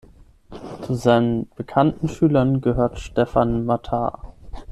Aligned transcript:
Zu 0.81 0.95
seinen 0.95 1.47
bekannten 1.55 2.07
Schülern 2.09 2.59
gehörte 2.61 2.99
Stephan 2.99 3.65
Mattar. 3.67 4.33